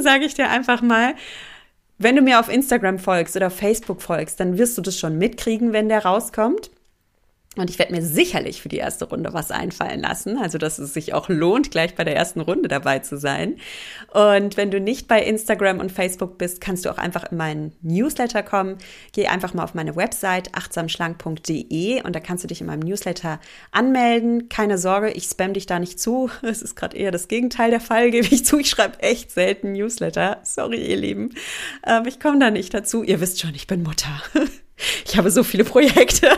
[0.00, 1.14] sage ich dir einfach mal,
[1.98, 5.72] wenn du mir auf Instagram folgst oder Facebook folgst, dann wirst du das schon mitkriegen,
[5.72, 6.70] wenn der rauskommt.
[7.56, 10.94] Und ich werde mir sicherlich für die erste Runde was einfallen lassen, also dass es
[10.94, 13.58] sich auch lohnt, gleich bei der ersten Runde dabei zu sein.
[14.10, 17.72] Und wenn du nicht bei Instagram und Facebook bist, kannst du auch einfach in meinen
[17.82, 18.78] Newsletter kommen.
[19.12, 23.38] Geh einfach mal auf meine Website achtsamschlank.de und da kannst du dich in meinem Newsletter
[23.70, 24.48] anmelden.
[24.48, 26.30] Keine Sorge, ich spam dich da nicht zu.
[26.52, 28.58] Es ist gerade eher das Gegenteil der Fall, gebe ich zu.
[28.58, 30.40] Ich schreibe echt selten Newsletter.
[30.42, 31.30] Sorry, ihr Lieben.
[31.86, 33.02] Ähm, ich komme da nicht dazu.
[33.02, 34.22] Ihr wisst schon, ich bin Mutter.
[35.04, 36.36] Ich habe so viele Projekte.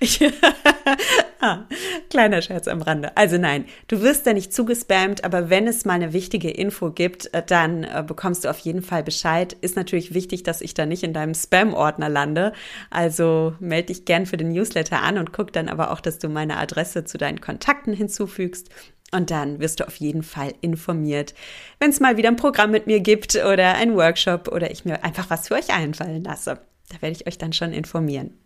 [0.00, 0.18] Ich,
[1.40, 1.66] ah,
[2.10, 3.16] Kleiner Scherz am Rande.
[3.16, 7.32] Also nein, du wirst da nicht zugespammt, aber wenn es mal eine wichtige Info gibt,
[7.32, 9.52] äh, dann äh, bekommst du auf jeden Fall Bescheid.
[9.60, 12.52] Ist natürlich wichtig, dass ich da nicht in deinem Spam-Ordner lande.
[12.90, 16.28] Also melde dich gern für den Newsletter an und guck dann aber auch, dass du
[16.28, 18.70] meine Adresse zu deinen Kontakten hinzufügst.
[19.12, 21.34] Und dann wirst du auf jeden Fall informiert,
[21.78, 25.04] wenn es mal wieder ein Programm mit mir gibt oder ein Workshop oder ich mir
[25.04, 26.60] einfach was für euch einfallen lasse.
[26.88, 28.38] Da werde ich euch dann schon informieren.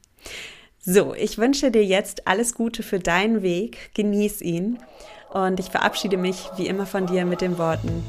[0.87, 3.91] So, ich wünsche dir jetzt alles Gute für deinen Weg.
[3.95, 4.79] Genieß ihn.
[5.33, 8.05] Und ich verabschiede mich wie immer von dir mit den Worten,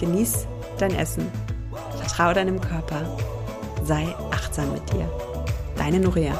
[0.00, 0.46] genieß
[0.78, 1.30] dein Essen,
[2.00, 3.16] vertraue deinem Körper,
[3.84, 5.08] sei achtsam mit dir.
[5.76, 6.36] Deine Nuria.